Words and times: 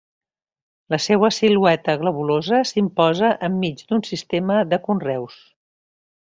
La 0.93 0.97
seua 1.03 1.29
silueta 1.37 1.95
globulosa 2.05 2.63
s'imposa 2.71 3.31
enmig 3.49 3.85
d'un 3.93 4.03
sistema 4.09 4.59
de 4.73 4.81
conreus. 4.89 5.39